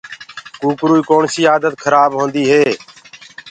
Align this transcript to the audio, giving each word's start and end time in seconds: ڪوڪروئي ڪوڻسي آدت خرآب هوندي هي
ڪوڪروئي 0.59 1.01
ڪوڻسي 1.09 1.43
آدت 1.55 1.73
خرآب 1.83 2.11
هوندي 2.19 2.43
هي 2.51 2.65